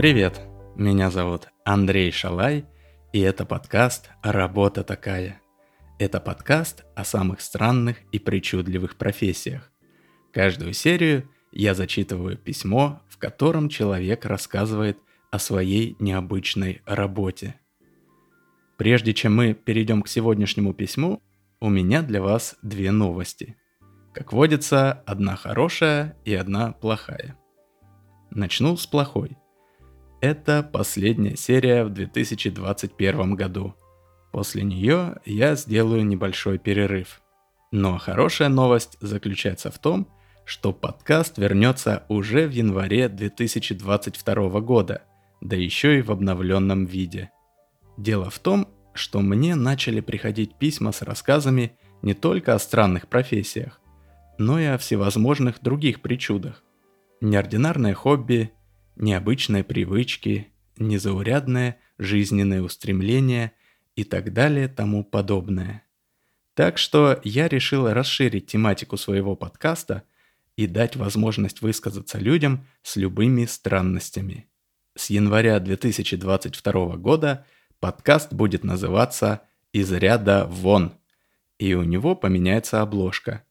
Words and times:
Привет, 0.00 0.40
меня 0.76 1.10
зовут 1.10 1.48
Андрей 1.62 2.10
Шалай, 2.10 2.64
и 3.12 3.20
это 3.20 3.44
подкаст 3.44 4.08
«Работа 4.22 4.82
такая». 4.82 5.42
Это 5.98 6.20
подкаст 6.20 6.86
о 6.96 7.04
самых 7.04 7.42
странных 7.42 7.98
и 8.10 8.18
причудливых 8.18 8.96
профессиях. 8.96 9.70
Каждую 10.32 10.72
серию 10.72 11.28
я 11.52 11.74
зачитываю 11.74 12.38
письмо, 12.38 13.02
в 13.10 13.18
котором 13.18 13.68
человек 13.68 14.24
рассказывает 14.24 14.96
о 15.30 15.38
своей 15.38 15.96
необычной 15.98 16.80
работе. 16.86 17.60
Прежде 18.78 19.12
чем 19.12 19.36
мы 19.36 19.52
перейдем 19.52 20.00
к 20.00 20.08
сегодняшнему 20.08 20.72
письму, 20.72 21.22
у 21.60 21.68
меня 21.68 22.00
для 22.00 22.22
вас 22.22 22.56
две 22.62 22.90
новости. 22.90 23.58
Как 24.14 24.32
водится, 24.32 24.92
одна 24.92 25.36
хорошая 25.36 26.16
и 26.24 26.32
одна 26.32 26.72
плохая. 26.72 27.36
Начну 28.30 28.78
с 28.78 28.86
плохой. 28.86 29.36
Это 30.20 30.62
последняя 30.62 31.34
серия 31.34 31.82
в 31.82 31.90
2021 31.90 33.34
году. 33.36 33.74
После 34.32 34.62
нее 34.62 35.16
я 35.24 35.54
сделаю 35.54 36.04
небольшой 36.04 36.58
перерыв. 36.58 37.22
Но 37.72 37.96
хорошая 37.96 38.50
новость 38.50 38.98
заключается 39.00 39.70
в 39.70 39.78
том, 39.78 40.06
что 40.44 40.74
подкаст 40.74 41.38
вернется 41.38 42.04
уже 42.08 42.46
в 42.46 42.50
январе 42.50 43.08
2022 43.08 44.60
года, 44.60 45.02
да 45.40 45.56
еще 45.56 45.98
и 45.98 46.02
в 46.02 46.12
обновленном 46.12 46.84
виде. 46.84 47.30
Дело 47.96 48.28
в 48.28 48.38
том, 48.40 48.68
что 48.92 49.20
мне 49.20 49.54
начали 49.54 50.00
приходить 50.00 50.56
письма 50.56 50.92
с 50.92 51.00
рассказами 51.00 51.78
не 52.02 52.12
только 52.12 52.54
о 52.54 52.58
странных 52.58 53.08
профессиях, 53.08 53.80
но 54.36 54.60
и 54.60 54.64
о 54.64 54.76
всевозможных 54.76 55.62
других 55.62 56.02
причудах. 56.02 56.62
Неординарное 57.22 57.94
хобби, 57.94 58.52
необычные 59.00 59.64
привычки, 59.64 60.48
незаурядное 60.78 61.78
жизненное 61.98 62.62
устремление 62.62 63.52
и 63.96 64.04
так 64.04 64.32
далее 64.32 64.68
тому 64.68 65.04
подобное. 65.04 65.84
Так 66.54 66.78
что 66.78 67.20
я 67.24 67.48
решил 67.48 67.90
расширить 67.92 68.46
тематику 68.46 68.96
своего 68.96 69.36
подкаста 69.36 70.02
и 70.56 70.66
дать 70.66 70.96
возможность 70.96 71.62
высказаться 71.62 72.18
людям 72.18 72.66
с 72.82 72.96
любыми 72.96 73.46
странностями. 73.46 74.46
С 74.96 75.10
января 75.10 75.58
2022 75.60 76.96
года 76.96 77.46
подкаст 77.78 78.32
будет 78.32 78.64
называться 78.64 79.42
«Из 79.72 79.90
ряда 79.92 80.46
вон», 80.46 80.92
и 81.58 81.74
у 81.74 81.82
него 81.82 82.14
поменяется 82.14 82.82
обложка. 82.82 83.44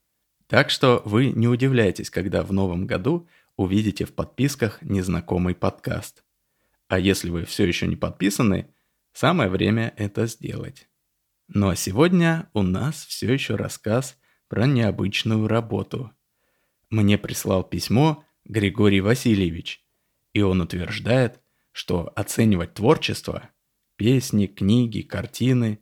Так 0.48 0.70
что 0.70 1.02
вы 1.06 1.28
не 1.32 1.48
удивляйтесь, 1.48 2.10
когда 2.10 2.44
в 2.44 2.52
новом 2.52 2.88
году 2.88 3.28
увидите 3.60 4.06
в 4.06 4.14
подписках 4.14 4.82
незнакомый 4.82 5.54
подкаст. 5.54 6.24
А 6.88 6.98
если 6.98 7.30
вы 7.30 7.44
все 7.44 7.66
еще 7.66 7.88
не 7.88 7.98
подписаны, 7.98 8.74
самое 9.12 9.50
время 9.50 9.94
это 9.98 10.28
сделать. 10.28 10.88
Ну 11.50 11.68
а 11.68 11.76
сегодня 11.76 12.50
у 12.54 12.62
нас 12.62 13.06
все 13.06 13.34
еще 13.34 13.56
рассказ 13.56 14.18
про 14.48 14.66
необычную 14.66 15.46
работу. 15.50 16.10
Мне 16.90 17.18
прислал 17.18 17.66
письмо 17.66 18.24
Григорий 18.46 19.02
Васильевич, 19.02 19.86
и 20.32 20.42
он 20.42 20.62
утверждает, 20.62 21.42
что 21.74 22.14
оценивать 22.16 22.76
творчество, 22.76 23.50
песни, 23.98 24.46
книги, 24.46 25.02
картины 25.02 25.80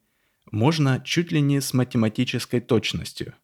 можно 0.50 1.00
чуть 1.06 1.32
ли 1.32 1.42
не 1.42 1.62
с 1.62 1.76
математической 1.76 2.60
точностью. 2.60 3.36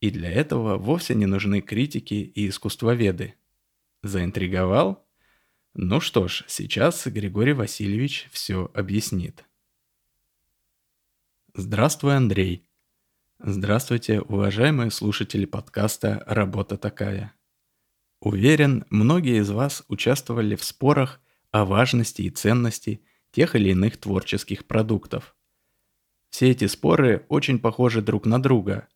И 0.00 0.10
для 0.10 0.30
этого 0.30 0.78
вовсе 0.78 1.14
не 1.14 1.26
нужны 1.26 1.60
критики 1.60 2.14
и 2.14 2.48
искусствоведы. 2.48 3.34
Заинтриговал? 4.02 5.06
Ну 5.74 6.00
что 6.00 6.26
ж, 6.26 6.44
сейчас 6.48 7.06
Григорий 7.06 7.52
Васильевич 7.52 8.28
все 8.32 8.70
объяснит. 8.74 9.44
Здравствуй, 11.54 12.16
Андрей. 12.16 12.66
Здравствуйте, 13.38 14.20
уважаемые 14.20 14.90
слушатели 14.90 15.44
подкаста 15.44 16.22
«Работа 16.26 16.78
такая». 16.78 17.34
Уверен, 18.20 18.84
многие 18.90 19.40
из 19.40 19.50
вас 19.50 19.84
участвовали 19.88 20.56
в 20.56 20.64
спорах 20.64 21.20
о 21.50 21.64
важности 21.64 22.22
и 22.22 22.30
ценности 22.30 23.04
тех 23.32 23.54
или 23.54 23.70
иных 23.70 23.98
творческих 23.98 24.66
продуктов. 24.66 25.36
Все 26.30 26.50
эти 26.50 26.66
споры 26.66 27.26
очень 27.28 27.58
похожи 27.58 28.02
друг 28.02 28.26
на 28.26 28.40
друга. 28.40 28.88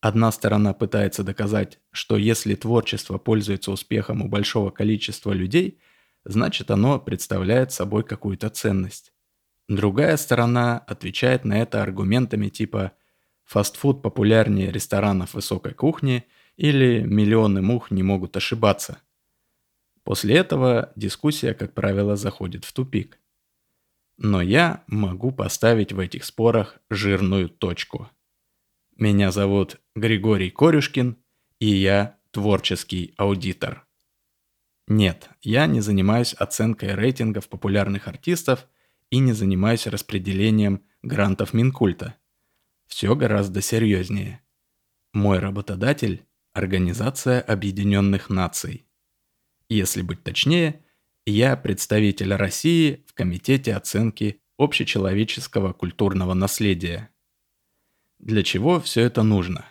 Одна 0.00 0.30
сторона 0.30 0.74
пытается 0.74 1.24
доказать, 1.24 1.80
что 1.90 2.16
если 2.16 2.54
творчество 2.54 3.18
пользуется 3.18 3.72
успехом 3.72 4.22
у 4.22 4.28
большого 4.28 4.70
количества 4.70 5.32
людей, 5.32 5.80
значит 6.24 6.70
оно 6.70 7.00
представляет 7.00 7.72
собой 7.72 8.04
какую-то 8.04 8.48
ценность. 8.48 9.12
Другая 9.68 10.16
сторона 10.16 10.78
отвечает 10.78 11.44
на 11.44 11.60
это 11.60 11.82
аргументами 11.82 12.48
типа 12.48 12.92
«фастфуд 13.44 14.00
популярнее 14.00 14.70
ресторанов 14.70 15.34
высокой 15.34 15.74
кухни» 15.74 16.26
или 16.56 17.02
«миллионы 17.02 17.60
мух 17.60 17.90
не 17.90 18.02
могут 18.02 18.36
ошибаться». 18.36 18.98
После 20.04 20.36
этого 20.36 20.92
дискуссия, 20.96 21.54
как 21.54 21.74
правило, 21.74 22.16
заходит 22.16 22.64
в 22.64 22.72
тупик. 22.72 23.18
Но 24.16 24.40
я 24.40 24.84
могу 24.86 25.32
поставить 25.32 25.92
в 25.92 25.98
этих 25.98 26.24
спорах 26.24 26.78
жирную 26.88 27.48
точку. 27.48 28.08
Меня 28.98 29.30
зовут 29.30 29.80
Григорий 29.94 30.50
Корюшкин, 30.50 31.16
и 31.60 31.66
я 31.66 32.18
творческий 32.32 33.14
аудитор. 33.16 33.86
Нет, 34.88 35.30
я 35.40 35.66
не 35.66 35.80
занимаюсь 35.80 36.34
оценкой 36.34 36.96
рейтингов 36.96 37.48
популярных 37.48 38.08
артистов 38.08 38.66
и 39.10 39.18
не 39.18 39.32
занимаюсь 39.34 39.86
распределением 39.86 40.82
грантов 41.02 41.54
Минкульта. 41.54 42.16
Все 42.88 43.14
гораздо 43.14 43.62
серьезнее. 43.62 44.42
Мой 45.12 45.38
работодатель– 45.38 46.26
Организация 46.52 47.40
Объединенных 47.40 48.30
Наций. 48.30 48.88
Если 49.68 50.02
быть 50.02 50.24
точнее– 50.24 50.84
я 51.24 51.56
представитель 51.56 52.34
России 52.34 53.04
в 53.06 53.12
Комитете 53.12 53.76
оценки 53.76 54.40
общечеловеческого 54.56 55.74
культурного 55.74 56.32
наследия. 56.34 57.10
Для 58.18 58.42
чего 58.42 58.80
все 58.80 59.02
это 59.02 59.22
нужно? 59.22 59.64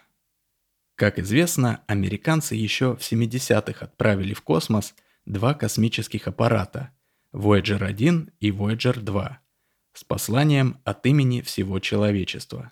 Как 0.95 1.19
известно, 1.19 1.83
американцы 1.87 2.55
еще 2.55 2.95
в 2.95 2.99
70-х 2.99 3.85
отправили 3.85 4.33
в 4.33 4.41
космос 4.41 4.95
два 5.25 5.53
космических 5.53 6.27
аппарата 6.27 6.91
Voyager 7.33 7.83
1 7.83 8.31
и 8.39 8.51
Voyager 8.51 8.99
2 8.99 9.39
с 9.93 10.03
посланием 10.03 10.79
от 10.83 11.05
имени 11.05 11.41
всего 11.41 11.79
человечества. 11.79 12.71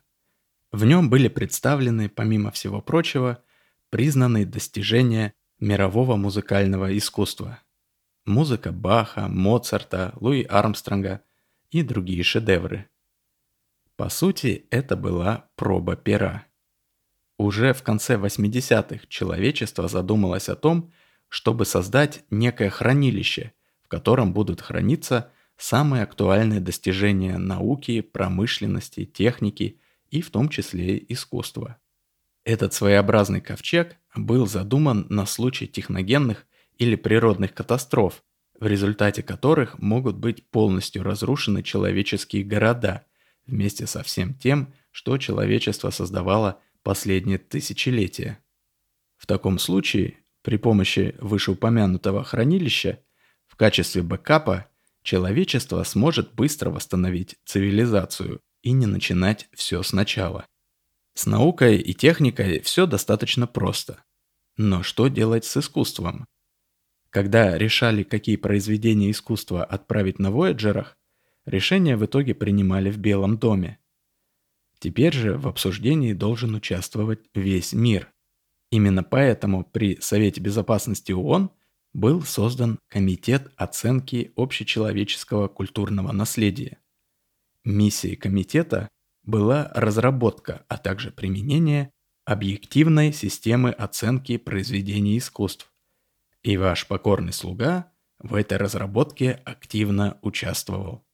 В 0.71 0.85
нем 0.85 1.09
были 1.09 1.27
представлены, 1.27 2.09
помимо 2.09 2.51
всего 2.51 2.81
прочего, 2.81 3.43
признанные 3.89 4.45
достижения 4.45 5.33
мирового 5.59 6.15
музыкального 6.15 6.97
искусства– 6.97 7.59
музыка 8.25 8.71
Баха, 8.71 9.27
Моцарта, 9.27 10.13
Луи 10.19 10.43
Армстронга 10.43 11.21
и 11.69 11.83
другие 11.83 12.23
шедевры. 12.23 12.89
По 13.97 14.09
сути, 14.09 14.65
это 14.71 14.97
была 14.97 15.49
проба 15.55 15.95
пера. 15.95 16.45
Уже 17.37 17.73
в 17.73 17.83
конце 17.83 18.15
80-х 18.15 19.05
человечество 19.07 19.87
задумалось 19.87 20.49
о 20.49 20.55
том, 20.55 20.91
чтобы 21.29 21.65
создать 21.65 22.23
некое 22.29 22.69
хранилище, 22.69 23.53
в 23.83 23.87
котором 23.87 24.33
будут 24.33 24.61
храниться 24.61 25.31
самые 25.57 26.03
актуальные 26.03 26.59
достижения 26.59 27.37
науки, 27.37 28.01
промышленности, 28.01 29.05
техники 29.05 29.79
и 30.11 30.21
в 30.21 30.29
том 30.29 30.49
числе 30.49 31.03
искусства. 31.09 31.77
Этот 32.43 32.73
своеобразный 32.73 33.41
ковчег 33.41 33.95
был 34.15 34.45
задуман 34.45 35.07
на 35.09 35.25
случай 35.25 35.67
техногенных 35.67 36.45
или 36.77 36.95
природных 36.95 37.53
катастроф, 37.53 38.23
в 38.59 38.67
результате 38.67 39.23
которых 39.23 39.79
могут 39.79 40.17
быть 40.17 40.45
полностью 40.49 41.03
разрушены 41.03 41.63
человеческие 41.63 42.43
города 42.43 43.05
вместе 43.45 43.87
со 43.87 44.03
всем 44.03 44.33
тем, 44.33 44.73
что 44.91 45.17
человечество 45.17 45.89
создавало 45.89 46.61
последние 46.83 47.37
тысячелетия. 47.37 48.39
В 49.17 49.25
таком 49.25 49.59
случае, 49.59 50.17
при 50.41 50.57
помощи 50.57 51.15
вышеупомянутого 51.19 52.23
хранилища, 52.23 52.99
в 53.47 53.55
качестве 53.55 54.03
бэкапа 54.03 54.69
человечество 55.01 55.83
сможет 55.83 56.33
быстро 56.33 56.69
восстановить 56.69 57.37
цивилизацию 57.45 58.41
и 58.61 58.71
не 58.71 58.85
начинать 58.85 59.47
все 59.53 59.83
сначала. 59.83 60.45
С 61.13 61.25
наукой 61.25 61.77
и 61.77 61.93
техникой 61.93 62.59
все 62.59 62.85
достаточно 62.85 63.47
просто. 63.47 64.03
Но 64.57 64.83
что 64.83 65.07
делать 65.07 65.45
с 65.45 65.57
искусством? 65.57 66.25
Когда 67.09 67.57
решали, 67.57 68.03
какие 68.03 68.35
произведения 68.35 69.11
искусства 69.11 69.63
отправить 69.63 70.19
на 70.19 70.31
Вояджерах, 70.31 70.97
решения 71.45 71.97
в 71.97 72.05
итоге 72.05 72.35
принимали 72.35 72.89
в 72.89 72.97
Белом 72.97 73.37
доме. 73.37 73.79
Теперь 74.79 75.13
же 75.13 75.37
в 75.37 75.47
обсуждении 75.47 76.13
должен 76.13 76.55
участвовать 76.55 77.19
весь 77.33 77.73
мир. 77.73 78.11
Именно 78.71 79.03
поэтому 79.03 79.63
при 79.63 79.99
Совете 80.01 80.41
Безопасности 80.41 81.11
ООН 81.11 81.51
был 81.93 82.23
создан 82.23 82.79
Комитет 82.89 83.51
оценки 83.55 84.33
общечеловеческого 84.35 85.47
культурного 85.47 86.11
наследия. 86.11 86.79
Миссией 87.63 88.15
комитета 88.15 88.89
была 89.23 89.71
разработка, 89.73 90.65
а 90.67 90.77
также 90.77 91.11
применение 91.11 91.91
объективной 92.25 93.13
системы 93.13 93.71
оценки 93.71 94.37
произведений 94.37 95.17
искусств. 95.17 95.71
И 96.43 96.57
ваш 96.57 96.85
покорный 96.85 97.33
слуга 97.33 97.91
в 98.19 98.35
этой 98.35 98.57
разработке 98.57 99.31
активно 99.45 100.19
участвовал. 100.21 101.04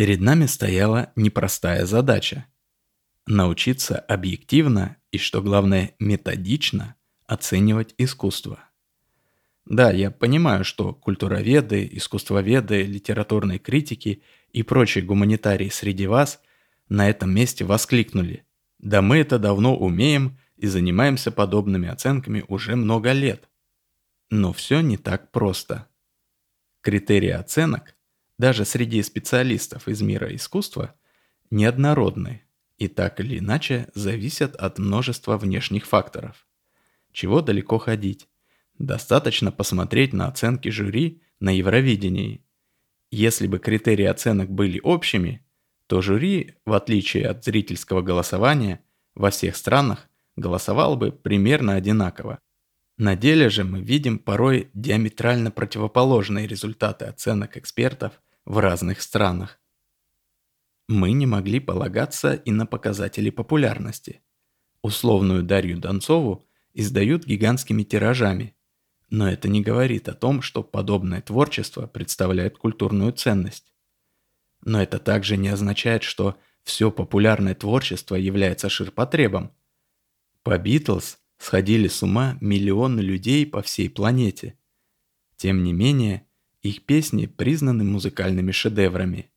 Перед 0.00 0.22
нами 0.22 0.46
стояла 0.46 1.12
непростая 1.14 1.84
задача– 1.84 2.46
научиться 3.26 3.98
объективно 3.98 4.96
и, 5.10 5.18
что 5.18 5.42
главное, 5.42 5.94
методично 5.98 6.94
оценивать 7.26 7.94
искусство. 7.98 8.60
Да, 9.66 9.90
я 9.90 10.10
понимаю, 10.10 10.64
что 10.64 10.94
культуроведы, 10.94 11.86
искусствоведы, 11.92 12.84
литературные 12.84 13.58
критики 13.58 14.22
и 14.52 14.62
прочие 14.62 15.04
гуманитарии 15.04 15.68
среди 15.68 16.06
вас 16.06 16.40
на 16.88 17.10
этом 17.10 17.34
месте 17.34 17.66
воскликнули. 17.66 18.46
Да 18.78 19.02
мы 19.02 19.18
это 19.18 19.38
давно 19.38 19.76
умеем 19.76 20.38
и 20.56 20.66
занимаемся 20.66 21.30
подобными 21.30 21.90
оценками 21.90 22.42
уже 22.48 22.74
много 22.74 23.12
лет. 23.12 23.50
Но 24.30 24.54
все 24.54 24.80
не 24.80 24.96
так 24.96 25.30
просто. 25.30 25.88
Критерии 26.80 27.28
оценок, 27.28 27.94
даже 28.40 28.64
среди 28.64 29.02
специалистов 29.02 29.86
из 29.86 30.00
мира 30.00 30.34
искусства, 30.34 30.94
неоднородны 31.50 32.42
и 32.78 32.88
так 32.88 33.20
или 33.20 33.38
иначе 33.38 33.88
зависят 33.94 34.56
от 34.56 34.78
множества 34.78 35.36
внешних 35.36 35.84
факторов. 35.84 36.46
Чего 37.12 37.42
далеко 37.42 37.76
ходить? 37.76 38.28
Достаточно 38.78 39.52
посмотреть 39.52 40.14
на 40.14 40.26
оценки 40.26 40.70
жюри 40.70 41.20
на 41.38 41.50
Евровидении. 41.50 42.42
Если 43.10 43.46
бы 43.46 43.58
критерии 43.58 44.06
оценок 44.06 44.50
были 44.50 44.80
общими, 44.82 45.44
то 45.86 46.00
жюри, 46.00 46.54
в 46.64 46.72
отличие 46.72 47.26
от 47.28 47.44
зрительского 47.44 48.00
голосования, 48.00 48.82
во 49.14 49.28
всех 49.28 49.54
странах 49.54 50.08
голосовало 50.36 50.96
бы 50.96 51.12
примерно 51.12 51.74
одинаково. 51.74 52.38
На 52.96 53.16
деле 53.16 53.50
же 53.50 53.64
мы 53.64 53.82
видим 53.82 54.18
порой 54.18 54.70
диаметрально 54.72 55.50
противоположные 55.50 56.46
результаты 56.46 57.04
оценок 57.04 57.58
экспертов 57.58 58.14
в 58.50 58.58
разных 58.58 59.00
странах. 59.00 59.60
Мы 60.88 61.12
не 61.12 61.26
могли 61.26 61.60
полагаться 61.60 62.34
и 62.34 62.50
на 62.50 62.66
показатели 62.66 63.30
популярности. 63.30 64.22
Условную 64.82 65.42
Дарью 65.42 65.78
Донцову 65.78 66.46
издают 66.74 67.24
гигантскими 67.24 67.82
тиражами– 67.82 68.54
но 69.10 69.28
это 69.28 69.48
не 69.48 69.60
говорит 69.60 70.08
о 70.08 70.14
том, 70.14 70.40
что 70.40 70.62
подобное 70.62 71.20
творчество 71.20 71.86
представляет 71.88 72.56
культурную 72.56 73.12
ценность. 73.12 73.74
Но 74.64 74.80
это 74.80 75.00
также 75.00 75.36
не 75.36 75.48
означает, 75.48 76.04
что 76.04 76.38
все 76.62 76.92
популярное 76.92 77.56
творчество 77.56 78.14
является 78.14 78.68
ширпотребом. 78.68 79.52
По 80.44 80.56
Битлз 80.58 81.18
сходили 81.38 81.88
с 81.88 82.02
ума 82.02 82.38
миллионы 82.40 83.00
людей 83.00 83.46
по 83.46 83.62
всей 83.62 83.90
планете. 83.90 84.56
Тем 85.36 85.64
не 85.64 85.72
менее, 85.72 86.26
их 86.62 86.84
песни 86.84 87.26
признаны 87.26 87.84
музыкальными 87.84 88.52
шедеврами. 88.52 89.30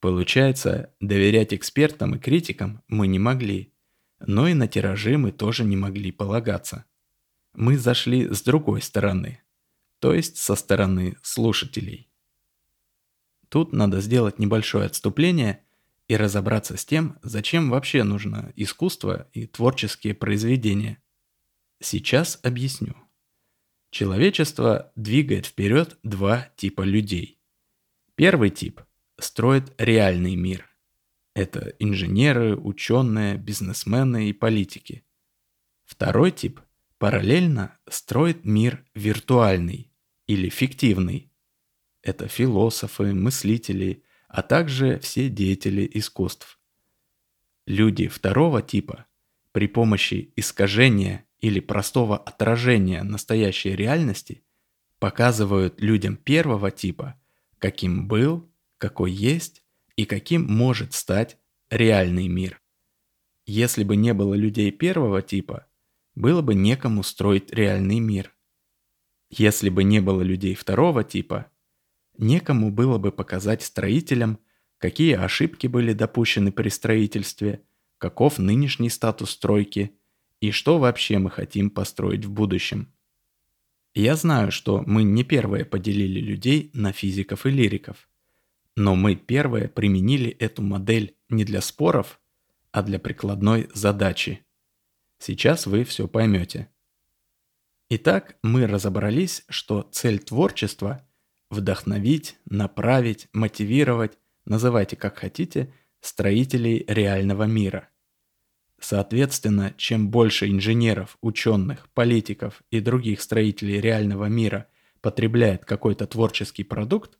Получается, 0.00 0.94
доверять 1.00 1.52
экспертам 1.52 2.14
и 2.14 2.18
критикам 2.18 2.82
мы 2.88 3.08
не 3.08 3.18
могли, 3.18 3.72
но 4.20 4.46
и 4.48 4.54
на 4.54 4.68
тиражи 4.68 5.18
мы 5.18 5.32
тоже 5.32 5.64
не 5.64 5.76
могли 5.76 6.12
полагаться 6.12 6.84
мы 7.58 7.76
зашли 7.76 8.32
с 8.32 8.42
другой 8.42 8.80
стороны, 8.80 9.42
то 9.98 10.14
есть 10.14 10.36
со 10.36 10.54
стороны 10.54 11.16
слушателей. 11.22 12.08
Тут 13.48 13.72
надо 13.72 14.00
сделать 14.00 14.38
небольшое 14.38 14.86
отступление 14.86 15.64
и 16.06 16.16
разобраться 16.16 16.76
с 16.76 16.84
тем, 16.84 17.18
зачем 17.22 17.68
вообще 17.70 18.04
нужно 18.04 18.52
искусство 18.54 19.28
и 19.32 19.46
творческие 19.46 20.14
произведения. 20.14 21.02
Сейчас 21.80 22.38
объясню. 22.44 22.94
Человечество 23.90 24.92
двигает 24.96 25.46
вперед 25.46 25.98
два 26.02 26.50
типа 26.56 26.82
людей. 26.82 27.40
Первый 28.14 28.50
тип 28.50 28.82
строит 29.18 29.72
реальный 29.78 30.36
мир. 30.36 30.68
Это 31.34 31.74
инженеры, 31.78 32.56
ученые, 32.56 33.36
бизнесмены 33.36 34.28
и 34.28 34.32
политики. 34.32 35.04
Второй 35.84 36.32
тип 36.32 36.60
параллельно 36.98 37.78
строит 37.88 38.44
мир 38.44 38.84
виртуальный 38.94 39.90
или 40.26 40.48
фиктивный. 40.48 41.32
Это 42.02 42.28
философы, 42.28 43.14
мыслители, 43.14 44.02
а 44.28 44.42
также 44.42 44.98
все 44.98 45.30
деятели 45.30 45.90
искусств. 45.94 46.60
Люди 47.66 48.08
второго 48.08 48.60
типа 48.60 49.06
при 49.52 49.66
помощи 49.66 50.32
искажения 50.36 51.27
или 51.40 51.60
простого 51.60 52.16
отражения 52.16 53.02
настоящей 53.02 53.76
реальности 53.76 54.42
показывают 54.98 55.80
людям 55.80 56.16
первого 56.16 56.70
типа, 56.70 57.20
каким 57.58 58.08
был, 58.08 58.50
какой 58.78 59.12
есть 59.12 59.62
и 59.96 60.04
каким 60.04 60.46
может 60.46 60.92
стать 60.92 61.38
реальный 61.70 62.28
мир. 62.28 62.60
Если 63.46 63.84
бы 63.84 63.96
не 63.96 64.12
было 64.12 64.34
людей 64.34 64.70
первого 64.70 65.22
типа, 65.22 65.66
было 66.14 66.42
бы 66.42 66.54
некому 66.54 67.02
строить 67.02 67.52
реальный 67.52 68.00
мир. 68.00 68.34
Если 69.30 69.68
бы 69.68 69.84
не 69.84 70.00
было 70.00 70.22
людей 70.22 70.54
второго 70.54 71.04
типа, 71.04 71.50
некому 72.16 72.70
было 72.70 72.98
бы 72.98 73.12
показать 73.12 73.62
строителям, 73.62 74.38
какие 74.78 75.14
ошибки 75.14 75.66
были 75.66 75.92
допущены 75.92 76.50
при 76.50 76.68
строительстве, 76.68 77.62
каков 77.98 78.38
нынешний 78.38 78.90
статус 78.90 79.30
стройки 79.30 79.97
и 80.40 80.50
что 80.50 80.78
вообще 80.78 81.18
мы 81.18 81.30
хотим 81.30 81.70
построить 81.70 82.24
в 82.24 82.30
будущем. 82.30 82.92
Я 83.94 84.16
знаю, 84.16 84.52
что 84.52 84.82
мы 84.86 85.02
не 85.02 85.24
первые 85.24 85.64
поделили 85.64 86.20
людей 86.20 86.70
на 86.74 86.92
физиков 86.92 87.46
и 87.46 87.50
лириков, 87.50 88.08
но 88.76 88.94
мы 88.94 89.16
первые 89.16 89.68
применили 89.68 90.30
эту 90.30 90.62
модель 90.62 91.16
не 91.28 91.44
для 91.44 91.60
споров, 91.60 92.20
а 92.70 92.82
для 92.82 92.98
прикладной 92.98 93.68
задачи– 93.74 94.44
Сейчас 95.18 95.66
вы 95.66 95.84
все 95.84 96.06
поймете. 96.06 96.68
Итак, 97.90 98.36
мы 98.42 98.66
разобрались, 98.66 99.44
что 99.48 99.82
цель 99.82 100.20
творчества– 100.20 101.06
вдохновить, 101.50 102.36
направить, 102.44 103.28
мотивировать, 103.32 104.18
называйте 104.44 104.94
как 104.94 105.18
хотите, 105.18 105.72
строителей 106.00 106.84
реального 106.86 107.44
мира. 107.44 107.88
Соответственно, 108.80 109.74
чем 109.76 110.08
больше 110.08 110.48
инженеров, 110.48 111.18
ученых, 111.20 111.88
политиков 111.94 112.62
и 112.70 112.78
других 112.80 113.20
строителей 113.20 113.80
реального 113.80 114.26
мира 114.26 114.68
потребляет 115.00 115.64
какой-то 115.64 116.06
творческий 116.06 116.62
продукт, 116.62 117.18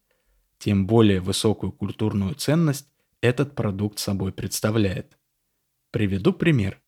тем 0.59 0.87
более 0.87 1.19
высокую 1.21 1.73
культурную 1.73 2.35
ценность 2.35 2.87
этот 3.21 3.57
продукт 3.57 3.99
собой 3.99 4.33
представляет. 4.33 5.19
Приведу 5.91 6.33
пример. 6.33 6.81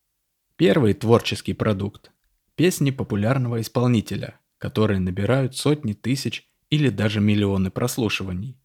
Первый 0.56 0.94
творческий 0.94 1.54
продукт– 1.54 2.12
песни 2.54 2.92
популярного 2.92 3.60
исполнителя, 3.60 4.38
которые 4.58 5.00
набирают 5.00 5.56
сотни 5.56 5.94
тысяч 5.94 6.48
или 6.68 6.90
даже 6.90 7.18
миллионы 7.20 7.72
прослушиваний. 7.72 8.56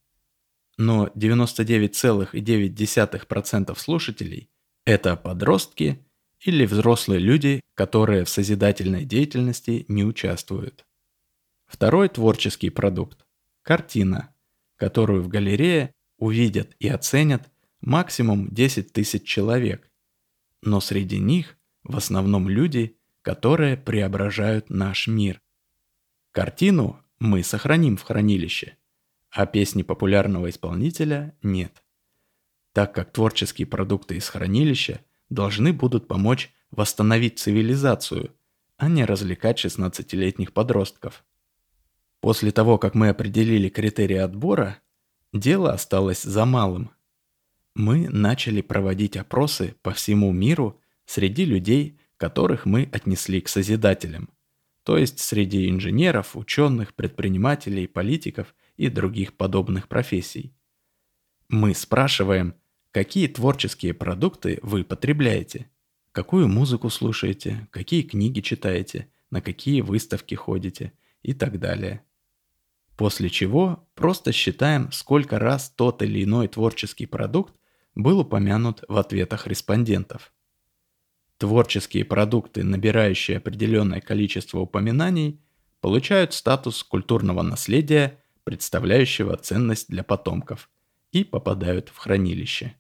Но 0.78 1.08
99,9% 1.16 3.80
слушателей– 3.80 4.52
это 4.86 5.16
подростки 5.16 6.06
или 6.40 6.66
взрослые 6.66 7.20
люди, 7.20 7.62
которые 7.74 8.24
в 8.24 8.30
созидательной 8.30 9.04
деятельности 9.04 9.86
не 9.88 10.04
участвуют. 10.04 10.86
Второй 11.66 12.08
творческий 12.10 12.70
продукт– 12.70 13.26
картина, 13.64 14.34
которую 14.76 15.24
в 15.24 15.28
галерее 15.28 15.94
увидят 16.18 16.76
и 16.80 16.88
оценят 16.88 17.50
максимум 17.82 18.50
10 18.50 18.94
тысяч 18.94 19.24
человек, 19.24 19.90
но 20.62 20.80
среди 20.80 21.20
них 21.20 21.58
в 21.84 21.98
основном 21.98 22.48
люди, 22.48 22.98
которые 23.22 23.78
преображают 23.78 24.70
наш 24.70 25.08
мир. 25.08 25.42
Картину 26.32 27.02
мы 27.20 27.44
сохраним 27.44 27.98
в 27.98 28.04
хранилище, 28.04 28.78
а 29.32 29.46
песни 29.46 29.82
популярного 29.82 30.50
исполнителя 30.50 31.36
нет. 31.42 31.85
Так 32.76 32.94
как 32.94 33.14
творческие 33.14 33.68
продукты 33.68 34.18
из 34.18 34.28
хранилища 34.28 35.00
должны 35.30 35.72
будут 35.72 36.10
помочь 36.10 36.54
восстановить 36.72 37.40
цивилизацию, 37.40 38.36
а 38.76 38.90
не 38.90 39.06
развлекать 39.06 39.64
16-летних 39.64 40.52
подростков. 40.52 41.24
После 42.20 42.52
того, 42.52 42.78
как 42.78 42.94
мы 42.94 43.08
определили 43.08 43.70
критерии 43.70 44.18
отбора, 44.18 44.80
дело 45.32 45.72
осталось 45.72 46.22
за 46.24 46.44
малым. 46.44 46.92
Мы 47.76 48.10
начали 48.10 48.60
проводить 48.60 49.16
опросы 49.16 49.78
по 49.82 49.94
всему 49.94 50.34
миру 50.34 50.82
среди 51.06 51.46
людей, 51.46 51.98
которых 52.18 52.66
мы 52.66 52.90
отнесли 52.92 53.40
к 53.40 53.48
Созидателям, 53.48 54.30
то 54.84 54.98
есть 54.98 55.20
среди 55.20 55.70
инженеров, 55.70 56.36
ученых, 56.36 56.94
предпринимателей, 56.94 57.88
политиков 57.88 58.54
и 58.76 58.90
других 58.90 59.38
подобных 59.38 59.88
профессий. 59.88 60.54
Мы 61.48 61.74
спрашиваем, 61.74 62.54
какие 62.96 63.28
творческие 63.28 63.94
продукты 63.94 64.58
вы 64.62 64.86
потребляете, 64.86 65.70
какую 66.14 66.48
музыку 66.48 66.90
слушаете, 66.90 67.68
какие 67.70 68.04
книги 68.04 68.40
читаете, 68.40 69.12
на 69.30 69.42
какие 69.42 69.82
выставки 69.82 70.34
ходите 70.34 70.94
и 71.22 71.34
так 71.34 71.60
далее. 71.60 72.06
После 72.96 73.30
чего 73.30 73.86
просто 73.96 74.32
считаем, 74.32 74.94
сколько 74.94 75.40
раз 75.40 75.72
тот 75.72 76.02
или 76.04 76.24
иной 76.24 76.48
творческий 76.48 77.06
продукт 77.06 77.54
был 77.96 78.20
упомянут 78.20 78.82
в 78.88 78.96
ответах 78.96 79.46
респондентов. 79.46 80.32
Творческие 81.38 82.06
продукты, 82.06 82.64
набирающие 82.64 83.40
определенное 83.40 84.00
количество 84.00 84.60
упоминаний, 84.60 85.42
получают 85.82 86.32
статус 86.32 86.82
культурного 86.82 87.42
наследия, 87.42 88.24
представляющего 88.46 89.36
ценность 89.36 89.90
для 89.90 90.06
потомков, 90.06 90.70
и 91.12 91.26
попадают 91.26 91.90
в 91.90 91.98
хранилище. 91.98 92.76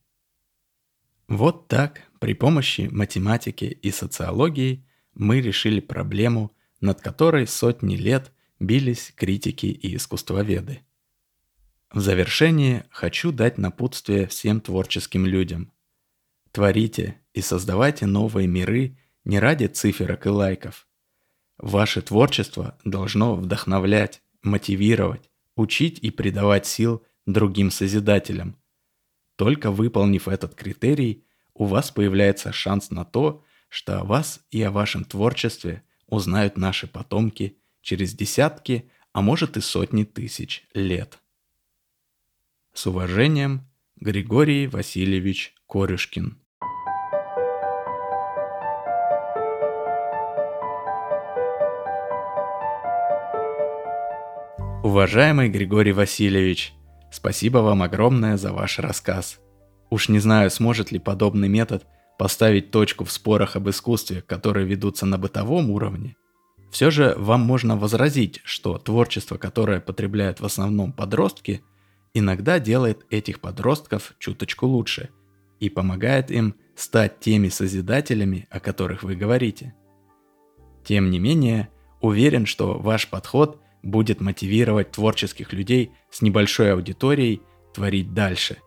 Вот 1.27 1.67
так, 1.67 2.03
при 2.19 2.33
помощи 2.33 2.87
математики 2.91 3.65
и 3.65 3.91
социологии, 3.91 4.85
мы 5.13 5.41
решили 5.41 5.79
проблему, 5.79 6.51
над 6.81 7.01
которой 7.01 7.47
сотни 7.47 7.95
лет 7.95 8.31
бились 8.59 9.11
критики 9.15 9.65
и 9.65 9.95
искусствоведы. 9.95 10.81
В 11.91 11.99
завершение 11.99 12.85
хочу 12.89 13.31
дать 13.31 13.57
напутствие 13.57 14.27
всем 14.27 14.59
творческим 14.61 15.25
людям. 15.25 15.71
Творите 16.51 17.21
и 17.33 17.41
создавайте 17.41 18.05
новые 18.05 18.47
миры 18.47 18.97
не 19.23 19.39
ради 19.39 19.65
циферок 19.65 20.25
и 20.25 20.29
лайков. 20.29 20.87
Ваше 21.57 22.01
творчество 22.01 22.77
должно 22.83 23.35
вдохновлять, 23.35 24.21
мотивировать, 24.43 25.29
учить 25.55 25.99
и 25.99 26.11
придавать 26.11 26.65
сил 26.65 27.03
другим 27.25 27.71
созидателям. 27.71 28.57
Только 29.35 29.71
выполнив 29.71 30.27
этот 30.27 30.55
критерий, 30.55 31.25
у 31.53 31.65
вас 31.65 31.91
появляется 31.91 32.51
шанс 32.51 32.91
на 32.91 33.05
то, 33.05 33.43
что 33.69 33.99
о 33.99 34.03
вас 34.03 34.41
и 34.51 34.61
о 34.61 34.71
вашем 34.71 35.03
творчестве 35.03 35.83
узнают 36.07 36.57
наши 36.57 36.87
потомки 36.87 37.57
через 37.81 38.13
десятки, 38.13 38.89
а 39.11 39.21
может 39.21 39.57
и 39.57 39.61
сотни 39.61 40.03
тысяч 40.03 40.67
лет. 40.73 41.19
С 42.73 42.87
уважением, 42.87 43.67
Григорий 43.97 44.67
Васильевич 44.67 45.55
Корюшкин. 45.67 46.37
Уважаемый 54.83 55.49
Григорий 55.49 55.93
Васильевич, 55.93 56.74
спасибо 57.15 57.59
вам 57.59 57.81
огромное 57.81 58.35
за 58.35 58.51
ваш 58.51 58.79
рассказ. 58.79 59.39
Уж 59.89 60.09
не 60.09 60.19
знаю, 60.19 60.51
сможет 60.51 60.91
ли 60.91 60.99
подобный 60.99 61.47
метод 61.47 61.85
поставить 62.19 62.71
точку 62.71 63.05
в 63.05 63.11
спорах 63.11 63.55
об 63.55 63.69
искусстве, 63.69 64.21
которые 64.21 64.67
ведутся 64.67 65.05
на 65.05 65.17
бытовом 65.17 65.71
уровне. 65.71 66.15
Все 66.71 66.91
же 66.91 67.15
вам 67.17 67.41
можно 67.41 67.77
возразить, 67.77 68.41
что 68.43 68.77
творчество, 68.77 69.37
которое 69.37 69.79
потребляют 69.79 70.41
в 70.41 70.45
основном 70.45 70.91
подростки, 70.91 71.61
иногда 72.13 72.59
делает 72.59 73.05
этих 73.09 73.39
подростков 73.39 74.13
чуточку 74.19 74.67
лучше 74.67 75.09
и 75.61 75.69
помогает 75.69 76.31
им 76.31 76.55
стать 76.75 77.21
теми 77.21 77.47
созидателями, 77.47 78.47
о 78.49 78.59
которых 78.59 79.03
вы 79.03 79.15
говорите. 79.15 79.73
Тем 80.83 81.09
не 81.09 81.19
менее, 81.19 81.69
уверен, 82.01 82.45
что 82.45 82.77
ваш 82.77 83.09
подход– 83.09 83.61
будет 83.85 84.19
мотивировать 84.19 84.91
творческих 84.91 85.53
людей 85.53 85.91
с 86.09 86.21
небольшой 86.21 86.73
аудиторией 86.73 87.41
творить 87.73 88.13
дальше. 88.13 88.57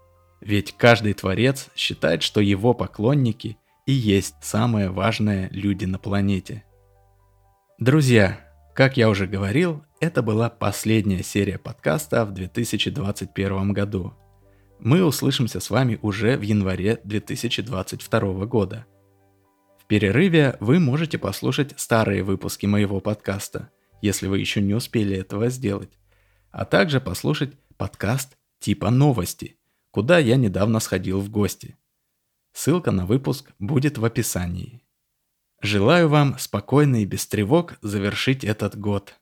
Ведь 0.41 0.75
каждый 0.79 1.13
творец 1.13 1.69
считает, 1.75 2.23
что 2.23 2.41
его 2.41 2.73
поклонники 2.73 3.59
и 3.85 3.93
есть 3.93 4.37
самые 4.41 4.91
важные 4.91 5.49
люди 5.51 5.85
на 5.85 5.99
планете. 5.99 6.65
Друзья, 7.79 8.41
как 8.75 8.97
я 8.97 9.09
уже 9.09 9.27
говорил, 9.27 9.85
это 10.01 10.23
была 10.23 10.49
последняя 10.49 11.25
серия 11.25 11.59
подкаста 11.59 12.25
в 12.25 12.33
2021 12.33 13.73
году. 13.73 14.15
Мы 14.79 15.05
услышимся 15.05 15.59
с 15.59 15.71
вами 15.71 15.99
уже 16.03 16.37
в 16.37 16.43
январе 16.43 17.01
2022 17.03 18.47
года. 18.47 18.87
В 19.83 19.87
перерыве 19.87 20.57
вы 20.61 20.79
можете 20.79 21.19
послушать 21.19 21.75
старые 21.77 22.23
выпуски 22.23 22.67
моего 22.67 23.01
подкаста– 23.01 23.71
если 24.03 24.27
вы 24.27 24.39
еще 24.39 24.61
не 24.61 24.75
успели 24.75 25.17
этого 25.17 25.49
сделать, 25.49 25.99
а 26.51 26.65
также 26.65 27.01
послушать 27.01 27.55
подкаст 27.77 28.37
типа 28.59 28.91
новости, 28.91 29.59
куда 29.91 30.19
я 30.19 30.37
недавно 30.37 30.81
сходил 30.81 31.21
в 31.21 31.31
гости. 31.31 31.77
Ссылка 32.53 32.91
на 32.91 33.07
выпуск 33.07 33.53
будет 33.59 33.99
в 33.99 34.05
описании. 34.05 34.83
Желаю 35.61 36.09
вам 36.09 36.39
спокойно 36.39 37.03
и 37.03 37.05
без 37.05 37.27
тревог 37.27 37.79
завершить 37.83 38.45
этот 38.45 38.79
год. 38.79 39.15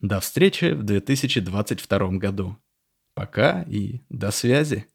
До 0.00 0.20
встречи 0.20 0.72
в 0.72 0.82
2022 0.82 1.98
году. 2.12 2.56
Пока 3.14 3.62
и 3.62 4.00
до 4.08 4.30
связи. 4.30 4.86